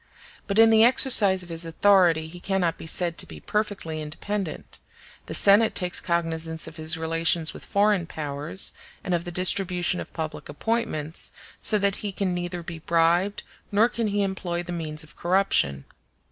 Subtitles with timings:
[0.47, 4.79] But in the exercise of his authority he cannot be said to be perfectly independent;
[5.27, 10.11] the Senate takes cognizance of his relations with foreign powers, and of the distribution of
[10.11, 15.03] public appointments, so that he can neither be bribed nor can he employ the means
[15.03, 15.85] of corruption.